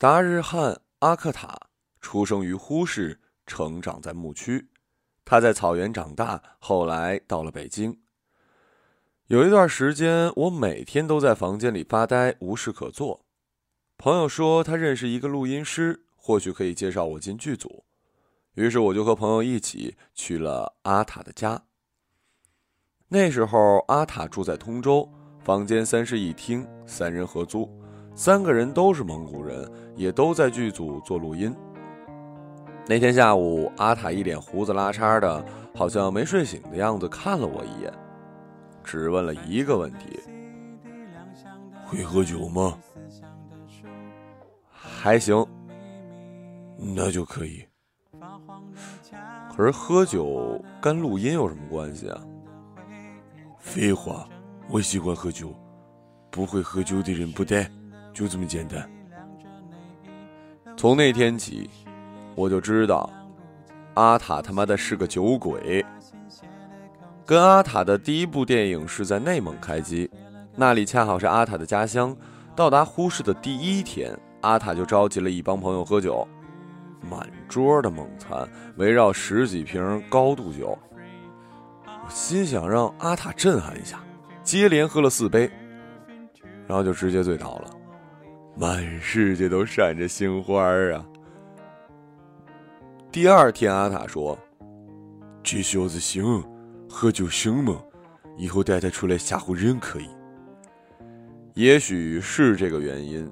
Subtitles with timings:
[0.00, 1.60] 达日汉阿克塔
[2.00, 4.70] 出生于呼市，成长在牧区。
[5.26, 8.00] 他在草原长大，后来到了北京。
[9.26, 13.26] 有一段时间，我每天都在房间里发呆，无事可做。
[13.98, 17.84] 朋友说他认识一个录音师，或许可以介绍我进剧组。
[18.54, 21.64] 于是我就和朋友一起去了阿塔的家。
[23.08, 25.12] 那时候阿塔住在通州，
[25.44, 27.70] 房间三室一厅，三人合租，
[28.20, 29.66] 三个人都是蒙古人，
[29.96, 31.56] 也都在剧组做录音。
[32.86, 35.42] 那天下午，阿塔一脸胡子拉碴的，
[35.74, 37.90] 好像没睡醒的样子，看了我一眼，
[38.84, 40.20] 只问了一个问题
[41.88, 42.76] ：“会喝酒吗
[44.68, 45.42] ？”“还行。
[46.76, 47.64] ”“那就可以。
[49.56, 52.20] ”“可是喝酒跟录音有什么关系啊
[53.58, 54.28] ？”“废话，
[54.68, 55.54] 我喜欢喝酒，
[56.30, 57.70] 不会喝酒的人不带，
[58.12, 58.88] 就这么简单。”
[60.76, 61.68] 从那天起。
[62.36, 63.10] 我就知道，
[63.94, 65.84] 阿塔他妈的是个酒鬼。
[67.26, 70.08] 跟阿塔的第一部电影是在内蒙开机，
[70.56, 72.16] 那里恰好是阿塔的家乡。
[72.56, 76.26] 到达呼市的第一天，阿塔就召集了一帮朋友喝酒，
[77.02, 80.78] 满桌的猛餐，围绕十几瓶高度酒。
[81.84, 84.00] 我心想让阿塔震撼一下，
[84.42, 85.50] 接连喝了四杯，
[86.66, 87.70] 然后就直接醉倒了，
[88.56, 91.04] 满世界都闪着星花啊！
[93.10, 94.38] 第二天，阿塔说
[95.42, 96.44] ：“这小子行，
[96.88, 97.80] 喝酒行吗？
[98.36, 100.08] 以后带他出来吓唬人可以。”
[101.54, 103.30] 也许是这个原因，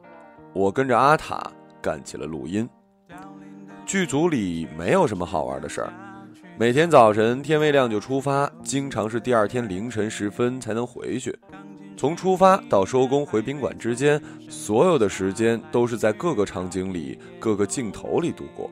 [0.52, 2.68] 我跟着阿塔干起了录音。
[3.84, 5.92] 剧组里没有什么好玩的事儿，
[6.58, 11.38] 每天早晨天未亮就出发，经常是第二天凌晨时分才能回去。
[11.98, 18.70] 从出发到收工回宾馆之间，所有的时间都是在各个场景里、各个镜头里度过。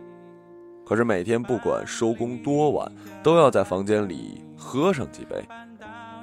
[0.86, 2.92] 可是每天不管收工多晚，
[3.24, 5.44] 都要在房间里喝上几杯，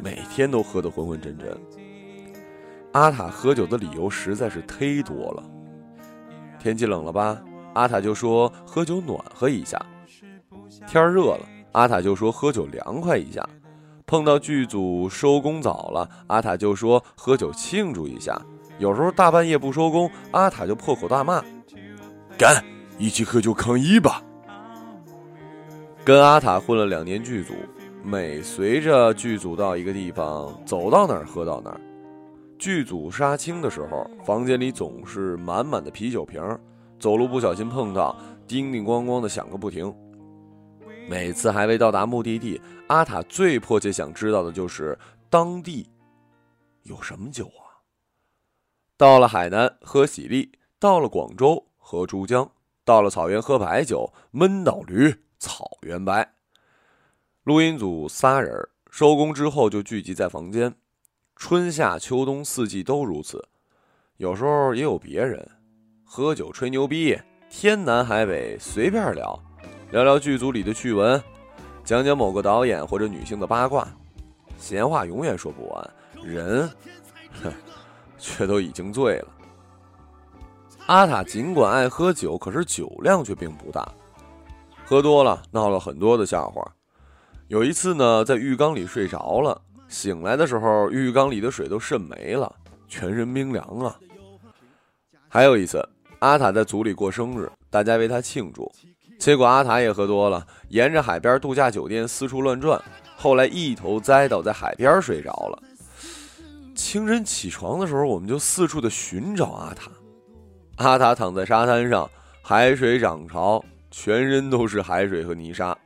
[0.02, 1.54] 每天都喝得昏昏沉沉。
[2.94, 5.44] 阿塔喝酒的理由实在是忒多了。
[6.58, 7.38] 天气冷了吧，
[7.74, 9.78] 阿塔就说喝酒暖和一下；
[10.88, 13.46] 天热了，阿塔就说喝酒凉快一下。
[14.06, 18.40] 碰到剧组收工早了，阿塔就说喝酒庆祝一下。
[18.80, 21.44] 有时候大半夜不收工，阿塔就破口大骂
[22.38, 22.64] ：“干，
[22.98, 24.22] 一起喝酒抗议吧！”
[26.04, 27.54] 跟阿塔混了两年剧组，
[28.04, 31.80] 每随着剧组到一个地方，走到哪儿喝到哪儿。
[32.60, 36.42] 剧组杀青的时候，房间里总是满满的啤酒瓶，
[37.00, 38.16] 走路不小心碰到，
[38.48, 39.94] 叮叮咣咣的响个不停。
[41.08, 44.98] 每次还未到达目的地，阿塔最迫切想知道的就是
[45.30, 45.90] 当地
[46.84, 47.84] 有什么酒啊。
[48.98, 52.50] 到了海南喝喜力，到了广州喝珠江，
[52.86, 55.14] 到了草原喝白酒，闷倒驴。
[55.40, 56.36] 草原白，
[57.44, 60.74] 录音组仨人收工之后就聚集在房间，
[61.36, 63.46] 春夏秋冬四季都如此。
[64.16, 65.46] 有时候也有别人
[66.06, 69.38] 喝酒吹牛逼，天南海北随便聊，
[69.94, 71.22] 聊聊剧组里的趣闻，
[71.84, 73.88] 讲讲某个导演或者女性的八卦，
[74.58, 75.94] 闲话永远说不完。
[76.24, 76.68] 人，
[77.44, 77.54] 哼，
[78.18, 79.28] 却都已经醉了。
[80.88, 83.88] 阿塔尽管爱喝酒，可是酒量却并不大。
[84.84, 86.68] 喝多了，闹了很多的笑话。
[87.48, 92.52] 有一次呢，在浴缸里睡着了，醒来的时候，浴缸里的水都渗没了，
[92.88, 93.96] 全身冰凉啊。
[95.30, 95.88] 还有一次，
[96.18, 98.72] 阿塔在组里过生日，大家为他庆祝，
[99.20, 102.82] 结果阿塔也喝多了，沿着海边度假酒店四处乱转，
[103.16, 105.64] 后来一头栽倒在海边睡着了。
[106.76, 109.92] 清晨起床的时候，我们就四处的寻找阿塔。
[110.78, 112.10] 阿塔躺在沙滩上，
[112.42, 113.64] 海水涨潮。
[113.96, 115.78] 全身都是海水和泥沙。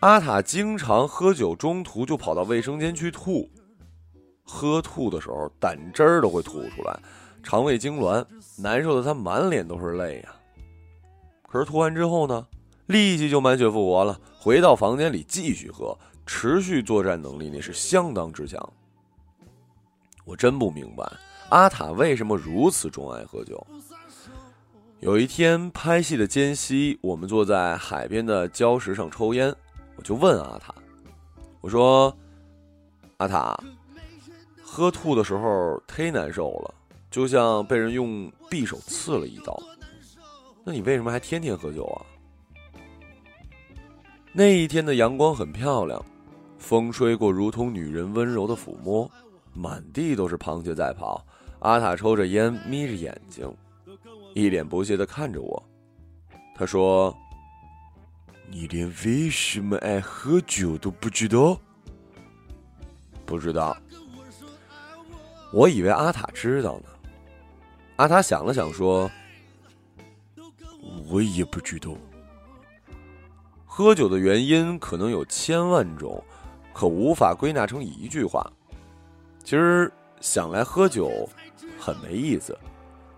[0.00, 3.48] 阿塔经常喝酒，中途就跑到卫生间去吐，
[4.42, 6.98] 喝吐的时候胆汁儿都会吐出来，
[7.40, 8.26] 肠胃痉挛，
[8.58, 10.33] 难受的他满脸都是泪呀。
[11.54, 12.44] 可是吐完之后呢，
[12.86, 15.96] 立即就满血复活了，回到房间里继续喝，
[16.26, 18.72] 持续作战能力那是相当之强。
[20.24, 21.08] 我真不明白
[21.50, 23.64] 阿塔为什么如此钟爱喝酒。
[24.98, 29.54] 有一天拍戏的间隙，我们坐在海边的礁石上抽烟，
[29.94, 30.74] 我就问阿塔
[31.62, 32.12] ：“我说，
[33.18, 33.56] 阿塔，
[34.60, 36.74] 喝吐的时候忒难受了，
[37.12, 39.56] 就像被人用匕首刺了一刀。
[40.64, 42.02] 那你为什么还天天喝酒啊？”
[44.32, 46.04] 那一天的阳光很漂亮，
[46.58, 49.08] 风吹过，如同女人温柔的抚摸，
[49.52, 51.24] 满地都是螃蟹在跑。
[51.60, 53.48] 阿塔抽着烟，眯着眼睛。
[54.34, 55.62] 一脸不屑的看着我。
[56.56, 57.16] 他说
[58.50, 61.56] ：“你连为什么爱喝酒都不知道？
[63.24, 63.76] 不知道。
[65.52, 66.86] 我以为阿塔知道呢。”
[67.96, 69.08] 阿塔想了想说
[71.14, 71.92] ：“我也不知道。
[73.64, 76.20] 喝酒的原因可能有千万种，
[76.72, 78.44] 可无法归纳成一句话。
[79.44, 81.28] 其实想来，喝酒
[81.78, 82.58] 很没意思。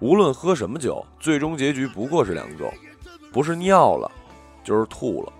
[0.00, 2.70] 无论喝什么酒，最终结局不过是两种：
[3.32, 4.12] 不是尿了，
[4.62, 5.32] 就是吐了。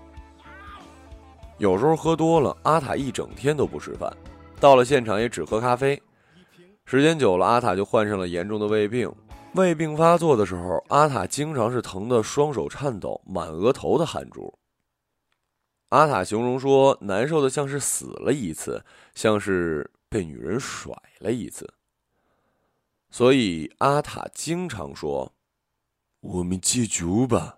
[1.59, 4.11] 有时候喝多了，阿塔一整天都不吃饭，
[4.59, 6.01] 到了现场也只喝咖啡。
[6.85, 9.11] 时间久了，阿塔就患上了严重的胃病。
[9.57, 14.59] 胃病发作的时候，阿塔经常是疼得双手颤抖，满额头的汗珠。
[15.89, 21.73] 阿塔形容说，难受的像是死了一次，像是被女人甩了一次。
[23.09, 25.33] 所以阿塔经常说
[26.21, 27.57] ：“我们戒酒吧。”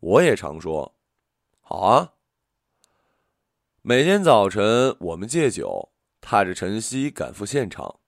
[0.00, 0.96] 我也常说
[1.60, 2.14] ：“好啊。”
[3.82, 8.00] 每天早晨我们戒酒，踏着晨曦赶赴现场。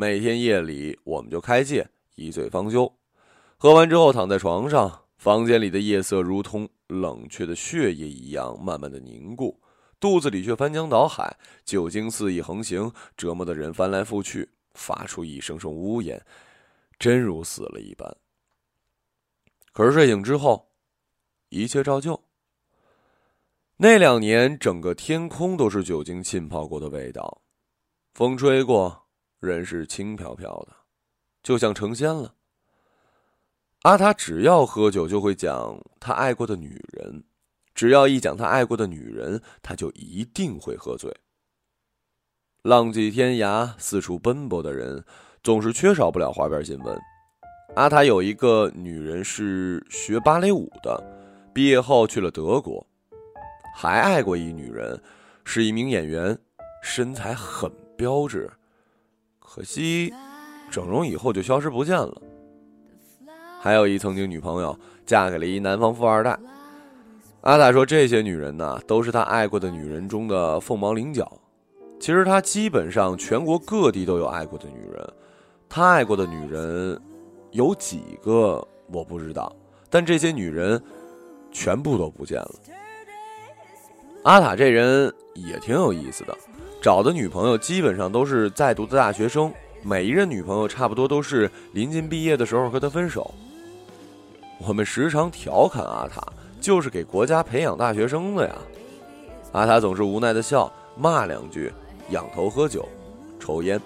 [0.00, 1.84] 每天夜里，我们就开戒，
[2.14, 2.88] 一醉方休。
[3.56, 9.60] 喝完之后，躺在床上，房间里的夜色如同冷却的血液一样，慢慢的凝固，
[9.98, 16.24] 肚子里却翻江倒海，酒精肆意横行，折磨的人翻来覆去，发出一声声呜咽，
[16.96, 18.16] 真如死了一般。
[19.72, 20.70] 可是睡醒之后，
[21.48, 22.22] 一切照旧。
[23.78, 27.42] 那两年，整个天空都是酒精浸泡过的味道，
[28.14, 29.07] 风吹过。
[29.40, 30.74] 人是轻飘飘的，
[31.42, 32.34] 就像成仙了。
[33.82, 37.22] 阿塔只要喝酒，就会讲他爱过的女人；
[37.74, 41.16] 只要一讲他爱过的女人，他就一定会喝醉。
[42.62, 45.04] 浪迹天涯、四处奔波的人，
[45.44, 47.00] 总是缺少不了花边新闻。
[47.76, 51.00] 阿塔有一个女人是学芭蕾舞的，
[51.54, 52.84] 毕业后去了德国；
[53.76, 55.00] 还爱过一女人，
[55.44, 56.36] 是一名演员，
[56.82, 58.50] 身材很标致。
[59.50, 60.12] 可惜，
[60.70, 62.14] 整容以后就消失不见了。
[63.58, 66.38] 还有一曾经女朋友嫁给了一南方富二代。
[67.40, 71.32] 阿塔说，这些女人呢，都是他爱过的女人中的凤毛麟角。
[71.98, 75.12] 其实他基本上全国各地都有爱过的女人，
[75.66, 77.00] 他爱过的女人
[77.50, 79.50] 有几个我不知道，
[79.88, 80.80] 但这些女人
[81.50, 82.54] 全部都不见了。
[84.24, 86.36] 阿塔这人也挺有意思的。
[86.80, 89.52] 找的女朋友基本上都是在读的大学生，
[89.82, 93.34] 每一任女朋友差不多都是临近毕业的时候和他分手。
[94.64, 96.22] 我们时常调侃阿塔，
[96.60, 98.54] 就是给国家培养大学生的呀。
[99.52, 101.72] 阿塔总是无奈的笑，骂两句，
[102.10, 102.88] 仰头喝酒，
[103.40, 103.80] 抽烟。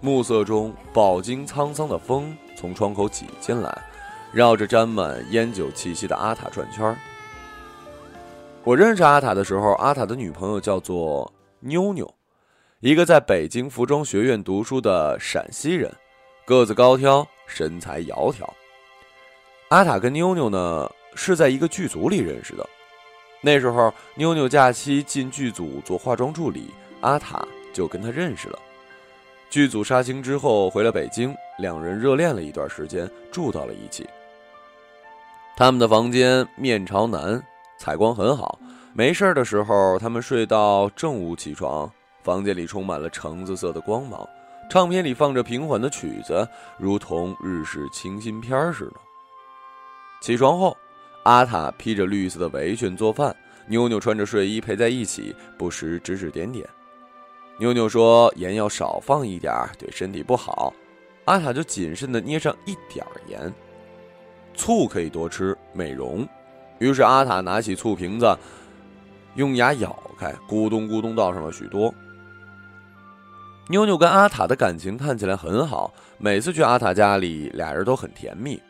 [0.00, 3.76] 暮色中，饱经沧桑的风从窗口挤进来，
[4.32, 6.96] 绕着沾满烟酒气息的阿塔转圈
[8.62, 11.32] 我认识阿塔的时候，阿塔的女朋友叫做。
[11.60, 12.08] 妞妞，
[12.78, 15.92] 一个在北京服装学院读书的陕西人，
[16.44, 18.48] 个子高挑，身材窈窕。
[19.68, 22.64] 阿塔跟妞妞呢是在一个剧组里认识的。
[23.40, 26.70] 那时候，妞妞假期进剧组做化妆助理，
[27.00, 28.58] 阿塔就跟她认识了。
[29.50, 34.08] 剧组杀青之后回了北京，两人热恋了一段时间，住到了一起。
[35.56, 37.42] 他们的房间面朝南，
[37.78, 38.56] 采光很好。
[38.94, 41.90] 没事儿的时候，他们睡到正午起床，
[42.24, 44.28] 房间里充满了橙子色的光芒，
[44.68, 46.46] 唱片里放着平缓的曲子，
[46.78, 48.96] 如同日式清新片似的。
[50.20, 50.76] 起床后，
[51.22, 53.34] 阿塔披着绿色的围裙做饭，
[53.68, 56.68] 妞妞穿着睡衣陪在一起，不时指指点点。
[57.60, 60.72] 妞妞说盐要少放一点儿，对身体不好，
[61.26, 63.52] 阿塔就谨慎地捏上一点儿盐。
[64.54, 66.26] 醋可以多吃，美容。
[66.80, 68.36] 于是阿塔拿起醋瓶子。
[69.34, 71.94] 用牙咬开，咕咚咕咚倒上了许多。
[73.68, 78.60] 妞妞跟阿塔的感情看起来很好，每次去阿塔家里，俩人都很甜蜜。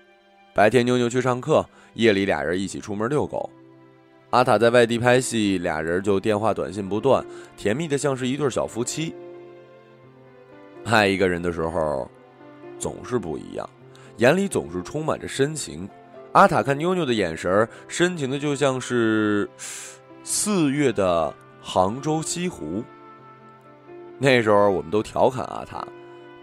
[0.53, 3.49] 白天妞妞去上课，夜里俩人一起出门遛狗。
[4.31, 7.25] 阿塔在外地拍戏，俩人就电话短信不断，
[7.57, 9.15] 甜蜜的像是一对小夫妻。
[10.85, 12.11] 爱一个人的时候，
[12.79, 13.71] 总是不一样，
[14.17, 15.89] 眼里总是充满着深情。
[16.33, 19.49] 阿塔看妞妞的眼神深情的就像是。
[20.31, 22.85] 四月的杭州西湖。
[24.19, 25.83] 那时候我们都调侃阿塔，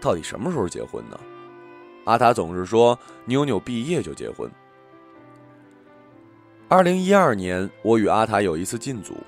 [0.00, 1.16] 到底什么时候结婚呢？
[2.04, 4.50] 阿塔总是说妞妞毕业就结婚。
[6.66, 9.18] 二零一二年，我与阿塔有一次进组，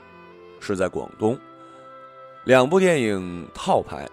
[0.59, 1.39] 是在广东，
[2.45, 4.09] 两部电影套拍，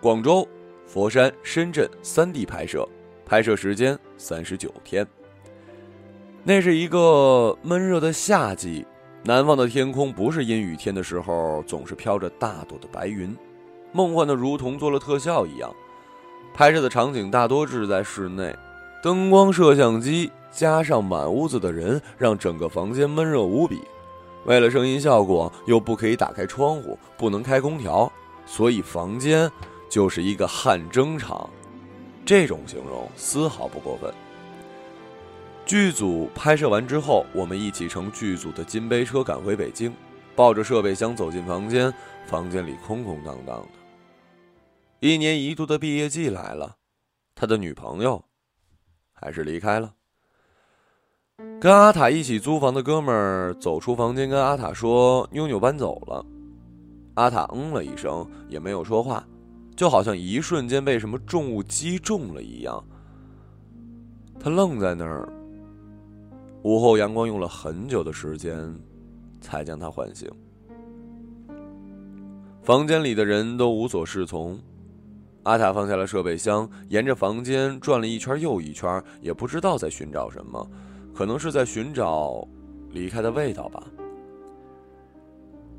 [0.00, 0.46] 广州、
[0.86, 2.88] 佛山、深圳三地拍摄，
[3.26, 5.04] 拍摄时间三十九天。
[6.44, 8.86] 那是一个闷热的夏季，
[9.24, 13.36] 南方的天空不是阴雨天的时候，总是飘着大朵的白云，
[13.92, 15.72] 梦幻的如同做了特效一样。
[16.52, 18.52] 拍摄的场景大多是在室内，
[19.00, 23.80] 灯光、摄像机加上满屋子的人，让整个房间闷热无比。
[24.44, 28.10] 为了声音效果，又不可以打开窗户，不能开空调，
[28.44, 29.48] 所以房间
[29.88, 31.48] 就是一个汗蒸场。
[32.24, 34.12] 这种形容丝毫不过分。
[35.64, 39.94] 剧组拍摄完之后，我们一起乘剧组的金杯车赶回北京，
[40.36, 41.92] 抱着设备箱走进房间，
[42.26, 43.68] 房间里空空荡荡的。
[45.00, 46.76] 一年一度的毕业季来了，
[47.34, 48.24] 他的女朋友
[49.12, 49.94] 还是离开了。
[51.60, 56.24] 跟阿塔一起租房的哥们儿走出房间，跟阿塔说：“妞妞搬走了。”
[57.14, 59.26] 阿塔嗯了一声，也没有说话，
[59.76, 62.84] 就好像一瞬间被什么重物击中了一样。
[64.38, 65.32] 他愣在那儿。
[66.62, 68.72] 午后阳光用了很久的时间，
[69.40, 70.30] 才将他唤醒。
[72.62, 74.58] 房间里的人都无所适从。
[75.42, 80.64] 阿塔放下了设备箱，沿着房间转了一圈又一圈，也不知道在寻找什么，
[81.12, 82.46] 可能是在寻找
[82.90, 83.82] 离开的味道吧。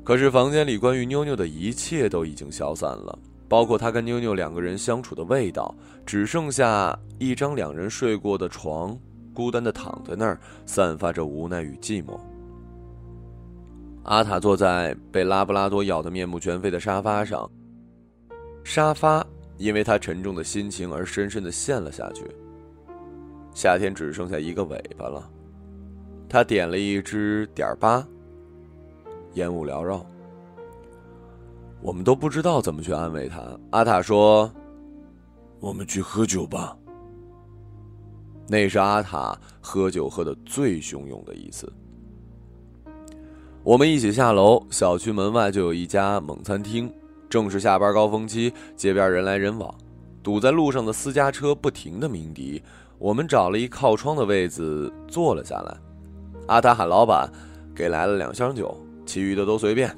[0.04, 5.74] 可是房间里关于妞妞的一切都已经消散了，包括他跟妞妞两个人相处的味道，
[6.04, 8.94] 只剩下一张两人睡过的床。
[9.34, 12.18] 孤单的躺在那儿，散发着无奈与寂寞。
[14.04, 17.50] 阿塔坐在被拉布拉多咬得面目全非的沙发上，
[18.62, 19.26] 沙发
[19.56, 22.24] 因为他沉重的心情而深深的陷了下去。
[23.54, 25.28] 夏天只剩下一个尾巴了，
[26.28, 28.06] 他点了一支点八，
[29.34, 30.04] 烟雾缭绕。
[31.80, 33.42] 我们都不知道怎么去安慰他。
[33.70, 34.50] 阿塔说
[35.60, 36.76] ：“我们去喝酒吧。”
[38.46, 41.72] 那是阿塔喝酒喝的最汹涌的一次。
[43.62, 46.92] 我们一起下楼，小区门外就有一家猛餐厅。
[47.30, 49.74] 正是下班高峰期，街边人来人往，
[50.22, 52.62] 堵在路上的私家车不停的鸣笛。
[52.98, 55.76] 我们找了一靠窗的位子坐了下来。
[56.46, 57.28] 阿塔喊老板，
[57.74, 59.92] 给来了两箱酒，其余的都随便。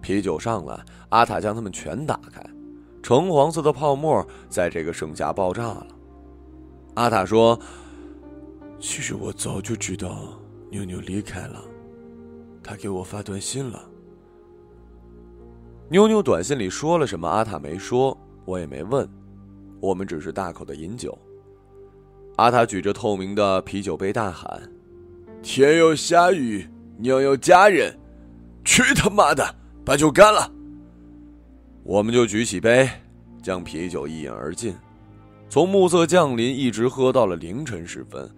[0.00, 0.78] 啤酒上来，
[1.08, 2.44] 阿塔将它们全打开，
[3.02, 5.86] 橙黄色的泡沫在这个盛夏爆炸了。
[6.94, 7.58] 阿塔说
[8.80, 11.62] ：“其实我早就知道妞妞离开了，
[12.62, 13.88] 他给我发短信了。
[15.88, 17.28] 妞妞短信里说了什么？
[17.28, 19.08] 阿塔没说，我也没问。
[19.80, 21.16] 我们只是大口的饮酒。
[22.36, 24.60] 阿塔举着透明的啤酒杯大喊
[25.42, 26.68] ：‘天要下雨，
[26.98, 27.96] 娘要嫁人，
[28.64, 29.54] 去他妈的，
[29.84, 30.52] 把酒干了！’
[31.82, 32.88] 我们就举起杯，
[33.42, 34.74] 将啤酒一饮而尽。”
[35.50, 38.30] 从暮色降临一直喝到了凌晨时分。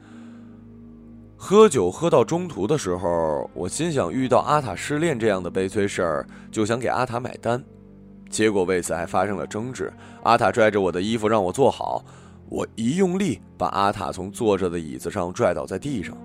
[1.36, 7.62] 喝酒喝到中途的时候，我心想遇到阿塔失恋这样的悲催事儿，就想给阿塔买单，
[8.30, 9.92] 结果为此还发生了争执。
[10.22, 12.02] 阿塔拽着我的衣服让我坐好，
[12.48, 16.16] 我一用力把阿塔从坐着的椅子上拽倒在地上。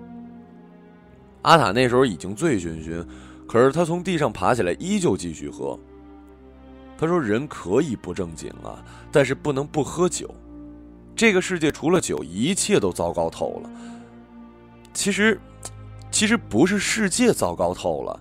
[1.42, 3.06] 阿塔那时候已经醉醺醺，
[3.46, 5.78] 可是他从地上爬起来，依旧继续喝。
[6.96, 10.34] 他说：“人可以不正经啊，但是不能不喝酒。”
[11.18, 13.70] 这个世界除了酒，一切都糟糕透了。
[14.94, 15.40] 其实，
[16.12, 18.20] 其实不是世界糟糕透了，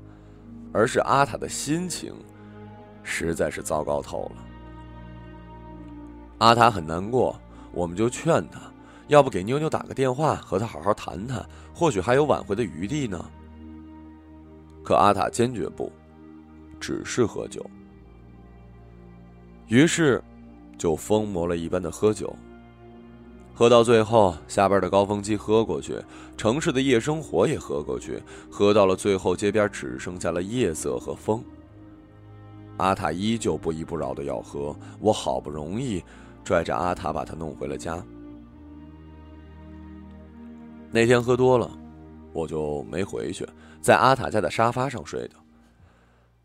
[0.74, 2.12] 而是阿塔的心情，
[3.04, 4.44] 实在是糟糕透了。
[6.39, 7.39] 阿塔很难过，
[7.72, 8.60] 我们就劝他，
[9.10, 13.24] 要不给妞妞打个电话，和他好好谈谈，或许还有挽回的余地呢。
[14.84, 15.92] 可阿塔坚决不，
[16.80, 17.63] 只是喝酒。
[19.68, 20.20] 于是，
[20.80, 22.36] 就疯魔了一般的喝酒。
[23.58, 26.00] 喝到最后，下班的高峰期喝过去，
[26.38, 28.22] 城市的夜生活也喝过去，
[28.52, 31.44] 喝到了最后，街边只剩下了夜色和风。
[32.78, 36.04] 阿塔依旧不依不饶的要喝，我好不容易
[36.44, 38.00] 拽着阿塔把他弄回了家。
[40.92, 41.72] 那天喝多了，
[42.34, 43.44] 我就没回去，
[43.82, 45.32] 在阿塔家的沙发上睡的。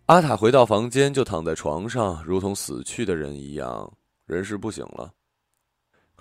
[0.07, 3.93] 阿塔回到房间就躺在床上，如同死去的人一样，
[4.25, 5.13] 人事不醒了。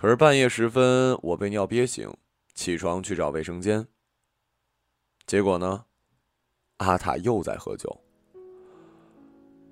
[0.02, 2.12] 可是半夜时分，我被尿憋醒，
[2.54, 3.86] 起床去找卫生间。
[5.28, 5.84] 结果呢，
[6.78, 7.96] 阿塔又在喝酒。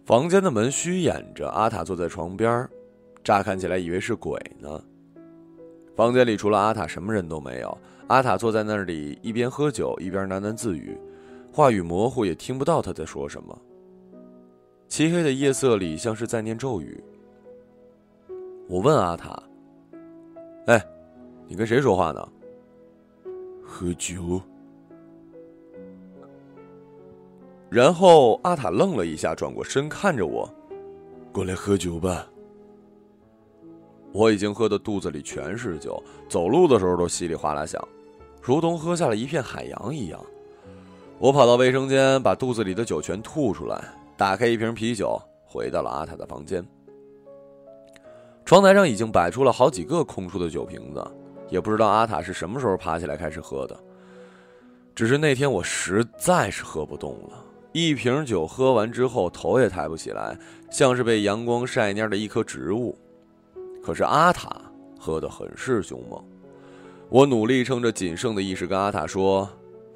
[0.06, 2.68] 房间的门虚掩着，阿塔坐在床边，
[3.24, 4.80] 乍看起来以为是鬼呢。
[5.96, 7.76] 房间里除了阿塔，什么人都没有。
[8.06, 10.96] 阿塔坐在那里，一边喝酒，一边喃喃自语，
[11.52, 13.60] 话语模糊，也听不到他在说什么。
[14.86, 17.02] 漆黑的夜色里，像是在念咒语。
[18.68, 19.42] 我问阿塔。
[20.66, 20.84] 哎，
[21.46, 22.28] 你跟谁说话呢？
[23.64, 24.40] 喝酒。
[27.68, 30.48] 然后阿塔愣了一下，转过身看着我
[31.32, 32.26] ：“过来喝酒吧。”
[34.12, 37.80] 我已经喝的肚子里全是酒，走路的时候都稀里哗啦响，
[38.42, 40.20] 如同喝下了一片海洋一样。
[41.20, 43.84] 我跑到卫生间，把肚子里的酒全吐出来，
[44.16, 46.66] 打开一瓶啤酒，回到了阿塔的房间。
[48.50, 51.08] 窗台上已经摆出了好几个空出的酒瓶子，
[51.50, 53.78] 也不知道阿塔是什么时候爬起来开始喝的。
[54.92, 57.44] 只是那天我实在是喝不动了。
[57.70, 60.36] 一瓶酒喝完之后，头也抬不起来，
[60.68, 62.98] 像是被阳光晒蔫的一棵植物。
[63.80, 64.50] 可是阿塔
[64.98, 66.20] 喝得很是凶猛，
[67.08, 69.48] 我努力撑着仅剩的意识跟阿塔说：“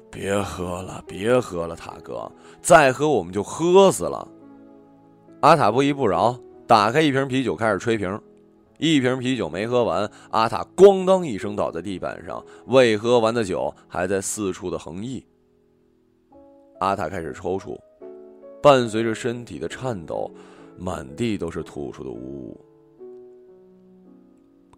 [0.09, 2.31] 别喝了，别喝了，塔哥，
[2.61, 4.25] 再喝我们就喝死了。”
[5.43, 8.17] 阿塔不依不饶，打开一瓶啤酒开始吹瓶，
[8.77, 15.25] 一瓶啤酒没喝完，阿塔咣当一声倒在地板上，未喝完的酒还在四处的横溢。
[16.79, 17.79] 阿塔开始抽搐，
[18.61, 20.29] 伴随着身体的颤抖，
[20.77, 22.65] 满地都是吐出的污物。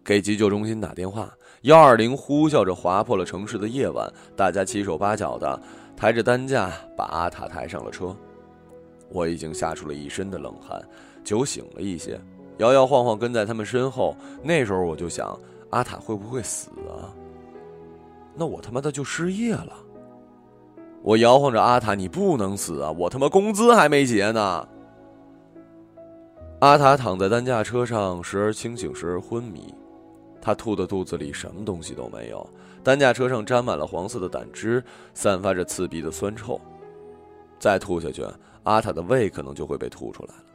[0.04, 1.30] 给急救中心打电话，
[1.62, 5.60] 幺二零呼啸着划破了城市的夜晚，大家七手八脚的
[5.96, 8.16] 抬着担架把阿塔抬上了车。
[9.10, 10.80] 我已经吓出了一身的冷汗，
[11.24, 12.18] 酒醒了一些，
[12.58, 14.14] 摇摇晃晃跟在他们身后。
[14.42, 15.38] 那时候我就想，
[15.70, 17.10] 阿塔会不会死啊？
[18.34, 19.72] 那我他妈的就失业了。
[21.02, 22.90] 我摇晃着阿塔：“你不能死啊！
[22.90, 24.68] 我他妈工资还没结呢。”
[26.60, 29.72] 阿塔躺在担架车上，时而清醒，时而昏迷。
[30.40, 32.48] 他吐的肚子里什么东西都没有，
[32.82, 34.82] 担架车上沾满了黄色的胆汁，
[35.14, 36.60] 散发着刺鼻的酸臭。
[37.60, 38.24] 再吐下去，
[38.64, 40.47] 阿塔的胃可能就会被吐出来了。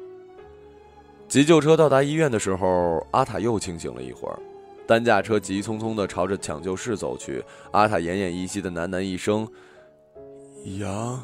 [1.28, 4.40] 急救车到达医院的时候，阿塔又清醒了一会儿。
[4.86, 9.48] 担架车急匆匆地朝着抢救室走去，阿塔奄奄一息的喃喃一声。
[10.78, 11.24] 氧，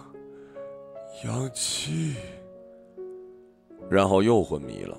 [1.24, 2.16] 氧气，
[3.90, 4.98] 然后又昏迷了。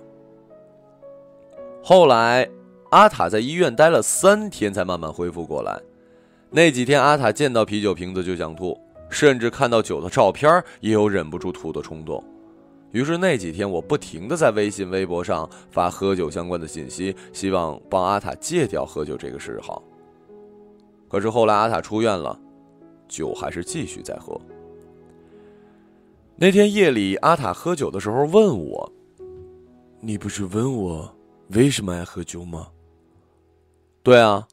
[1.83, 2.49] 后来，
[2.91, 5.81] 阿塔在医院待了三天，才慢慢恢复过来。
[6.51, 12.23] 那几天，阿塔见到啤酒瓶子就想吐，甚至看到酒的照片也有忍不住吐的冲动。
[12.93, 19.83] 于是那几天，我不停的在微信、微博上发喝酒相关的信息，希望帮阿塔戒掉喝酒这个嗜好。
[21.09, 22.39] 可是后来，阿塔出院了。
[23.09, 24.41] 酒还是继续在喝。
[26.37, 28.93] 那天夜里，阿塔喝酒的时候问我
[30.01, 31.13] ：“你不是问我
[31.49, 32.69] 为什么爱喝酒吗
[34.05, 34.47] ？”“对啊。”“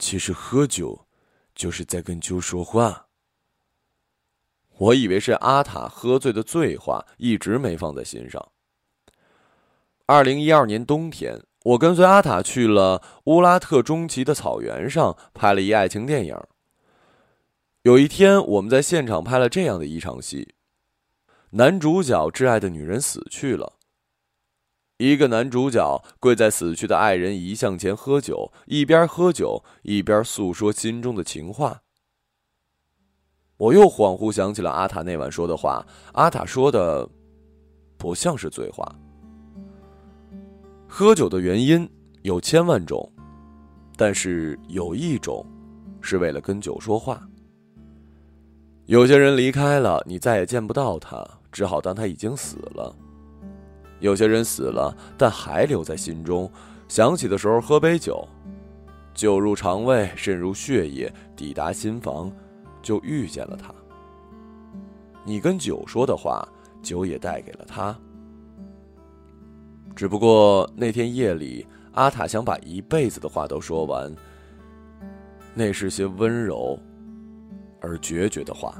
[0.00, 1.06] 其实喝酒
[1.54, 3.06] 就是在跟酒说话。”
[4.78, 8.52] 我以为是阿塔喝醉的醉话，一直没放在心上。
[10.06, 16.36] 二零一二年冬天，我跟随阿塔去了乌拉特中旗的草原上，拍了一爱情电影。
[17.82, 20.54] 有一天，我们在现场拍了这样的一场戏：
[21.50, 23.74] 男主角挚爱的女人死去了。
[24.98, 31.82] 一个男主角跪在死去的爱人遗像前喝酒，一边喝酒一边诉说心中的情话。
[33.58, 37.06] 我又恍惚想起了阿塔那晚说的话，阿塔说的
[37.96, 38.94] 不像是醉话。
[40.86, 41.86] 喝酒的原因
[42.22, 43.12] 有千万种，
[43.96, 45.44] 但是有一种
[46.00, 47.20] 是为了跟酒说话。
[48.86, 52.94] 有些人离开了，你再也见不到他，只好当他已经死了。
[53.98, 56.48] 有些人死了，但还留在心中，
[56.86, 58.26] 想起的时候喝杯酒，
[59.12, 62.32] 酒入肠胃，渗入血液，抵达心房，
[62.82, 63.74] 就遇见了他。
[65.24, 66.46] 你跟酒说的话，
[66.82, 67.96] 酒也带给了他。
[69.94, 74.14] 只不过那天夜里，阿塔想把一辈子的话都说完，
[75.54, 76.78] 那是些温柔。
[77.80, 78.74] 而决绝的话。